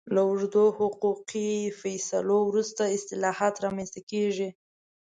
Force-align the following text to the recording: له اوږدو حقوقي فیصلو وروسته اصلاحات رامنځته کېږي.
له 0.13 0.21
اوږدو 0.27 0.65
حقوقي 0.79 1.51
فیصلو 1.81 2.37
وروسته 2.49 2.93
اصلاحات 2.97 3.55
رامنځته 3.65 4.01
کېږي. 4.11 4.49